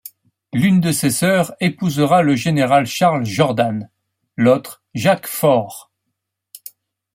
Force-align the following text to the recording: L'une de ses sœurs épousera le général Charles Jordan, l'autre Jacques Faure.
L'une 0.51 0.81
de 0.81 0.91
ses 0.91 1.11
sœurs 1.11 1.53
épousera 1.59 2.23
le 2.23 2.33
général 2.35 2.87
Charles 2.87 3.23
Jordan, 3.23 3.87
l'autre 4.35 4.81
Jacques 4.95 5.27
Faure. 5.27 5.91